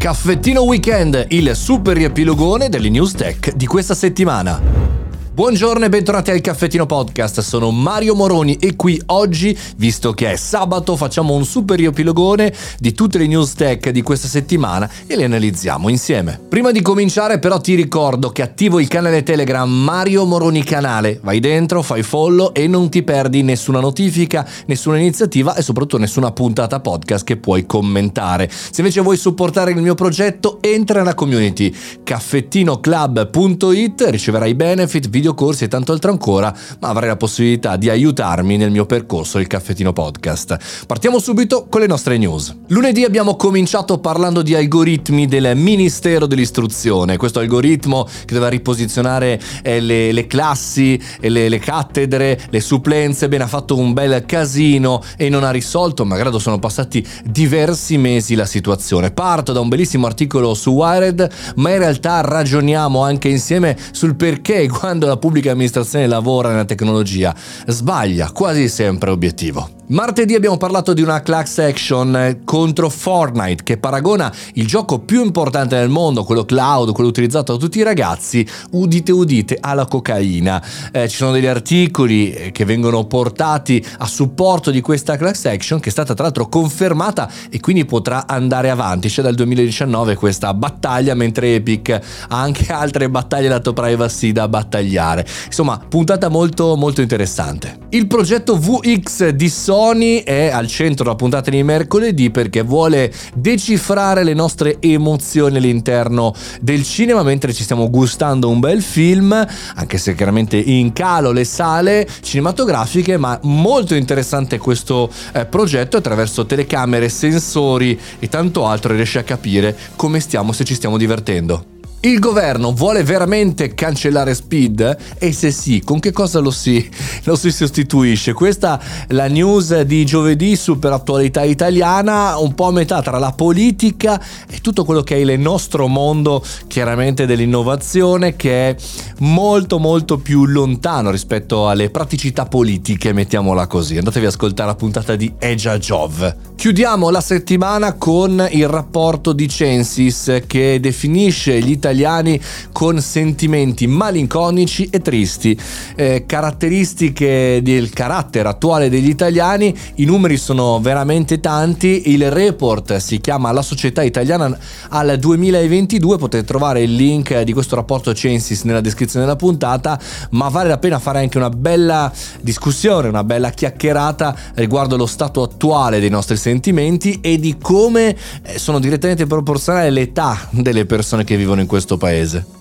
[0.00, 4.89] Caffettino Weekend, il super riepilogone delle news tech di questa settimana.
[5.32, 10.36] Buongiorno e bentornati al Caffettino Podcast, sono Mario Moroni e qui oggi, visto che è
[10.36, 15.22] sabato, facciamo un super riepilogone di tutte le news tech di questa settimana e le
[15.22, 16.40] analizziamo insieme.
[16.48, 21.38] Prima di cominciare però ti ricordo che attivo il canale Telegram Mario Moroni Canale, vai
[21.38, 26.80] dentro, fai follow e non ti perdi nessuna notifica, nessuna iniziativa e soprattutto nessuna puntata
[26.80, 28.50] podcast che puoi commentare.
[28.50, 31.72] Se invece vuoi supportare il mio progetto, entra nella community
[32.02, 38.56] caffettinoclub.it, riceverai benefit, video videocorsi e tanto altro ancora, ma avrai la possibilità di aiutarmi
[38.56, 40.86] nel mio percorso il Caffettino Podcast.
[40.86, 42.56] Partiamo subito con le nostre news.
[42.68, 49.80] Lunedì abbiamo cominciato parlando di algoritmi del Ministero dell'Istruzione, questo algoritmo che doveva riposizionare eh,
[49.80, 55.28] le, le, classi, le, le cattedre, le supplenze, bene ha fatto un bel casino e
[55.28, 59.10] non ha risolto, malgrado sono passati diversi mesi la situazione.
[59.10, 64.68] Parto da un bellissimo articolo su Wired, ma in realtà ragioniamo anche insieme sul perché
[64.68, 67.34] quando la pubblica amministrazione lavora nella tecnologia
[67.66, 69.79] sbaglia quasi sempre obiettivo.
[69.90, 75.76] Martedì abbiamo parlato di una class action contro Fortnite che paragona il gioco più importante
[75.76, 80.64] del mondo, quello cloud, quello utilizzato da tutti i ragazzi, udite udite, alla cocaina.
[80.92, 85.80] Eh, ci sono degli articoli eh, che vengono portati a supporto di questa class action
[85.80, 89.08] che è stata tra l'altro confermata e quindi potrà andare avanti.
[89.08, 95.26] C'è dal 2019 questa battaglia, mentre Epic ha anche altre battaglie lato privacy da battagliare.
[95.46, 97.76] Insomma, puntata molto molto interessante.
[97.88, 103.10] Il progetto VX di Sony Sony è al centro della puntata di mercoledì perché vuole
[103.32, 109.32] decifrare le nostre emozioni all'interno del cinema mentre ci stiamo gustando un bel film,
[109.76, 116.44] anche se chiaramente in calo le sale cinematografiche, ma molto interessante questo eh, progetto attraverso
[116.44, 121.79] telecamere, sensori e tanto altro riesce a capire come stiamo se ci stiamo divertendo.
[122.02, 124.96] Il governo vuole veramente cancellare Speed?
[125.18, 126.88] E se sì, con che cosa lo si,
[127.24, 128.32] lo si sostituisce?
[128.32, 133.32] Questa è la news di giovedì, super attualità italiana, un po' a metà tra la
[133.32, 134.18] politica
[134.48, 138.76] e tutto quello che è il nostro mondo, chiaramente dell'innovazione, che è
[139.20, 143.96] molto molto più lontano rispetto alle praticità politiche, mettiamola così.
[143.96, 146.36] Andatevi ad ascoltare la puntata di Eja Jov.
[146.54, 152.38] Chiudiamo la settimana con il rapporto di Censis che definisce gli italiani
[152.72, 155.58] con sentimenti malinconici e tristi.
[155.96, 163.20] Eh, caratteristiche del carattere attuale degli italiani, i numeri sono veramente tanti, il report si
[163.20, 164.56] chiama La società italiana
[164.90, 169.98] al 2022, potete trovare il link di questo rapporto Censis nella descrizione della puntata,
[170.30, 175.42] ma vale la pena fare anche una bella discussione, una bella chiacchierata riguardo lo stato
[175.42, 181.36] attuale dei nostri sentimenti e di come eh, sono direttamente proporzionali all'età delle persone che
[181.36, 182.59] vivono in questo paese.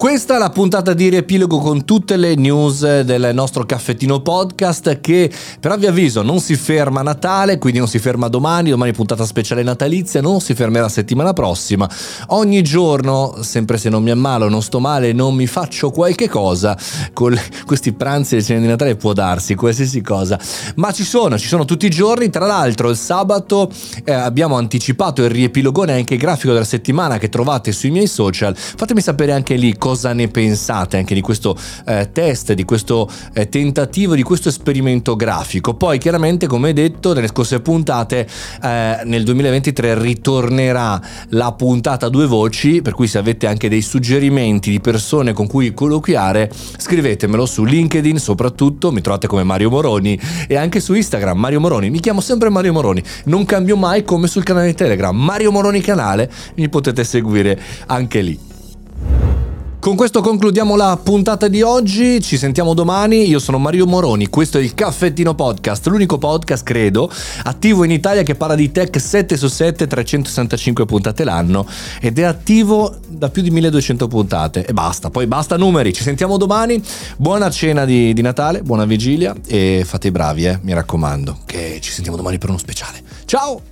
[0.00, 5.30] Questa è la puntata di riepilogo con tutte le news del nostro caffettino podcast che
[5.60, 9.26] per ovvio avviso non si ferma a Natale, quindi non si ferma domani, domani puntata
[9.26, 11.86] speciale natalizia, non si fermerà settimana prossima.
[12.28, 16.74] Ogni giorno, sempre se non mi ammalo, non sto male, non mi faccio qualche cosa,
[17.12, 20.40] con questi pranzi e cene di Natale può darsi qualsiasi cosa,
[20.76, 23.70] ma ci sono, ci sono tutti i giorni, tra l'altro il sabato
[24.04, 29.02] eh, abbiamo anticipato il riepilogone anche grafico della settimana che trovate sui miei social, fatemi
[29.02, 33.48] sapere anche lì cosa cosa ne pensate anche di questo eh, test, di questo eh,
[33.48, 35.74] tentativo, di questo esperimento grafico.
[35.74, 38.24] Poi chiaramente, come detto nelle scorse puntate,
[38.62, 41.00] eh, nel 2023 ritornerà
[41.30, 45.48] la puntata a due voci, per cui se avete anche dei suggerimenti di persone con
[45.48, 46.48] cui colloquiare,
[46.78, 51.90] scrivetemelo su LinkedIn soprattutto, mi trovate come Mario Moroni e anche su Instagram Mario Moroni,
[51.90, 56.30] mi chiamo sempre Mario Moroni, non cambio mai come sul canale Telegram, Mario Moroni canale,
[56.54, 58.50] mi potete seguire anche lì.
[59.80, 64.58] Con questo concludiamo la puntata di oggi, ci sentiamo domani, io sono Mario Moroni, questo
[64.58, 67.10] è il Caffettino Podcast, l'unico podcast credo
[67.44, 71.66] attivo in Italia che parla di tech 7 su 7, 365 puntate l'anno
[71.98, 76.36] ed è attivo da più di 1200 puntate e basta, poi basta numeri, ci sentiamo
[76.36, 76.80] domani,
[77.16, 81.78] buona cena di, di Natale, buona vigilia e fate i bravi eh, mi raccomando, che
[81.80, 83.02] ci sentiamo domani per uno speciale.
[83.24, 83.69] Ciao!